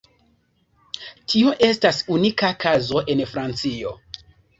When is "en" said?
3.15-3.21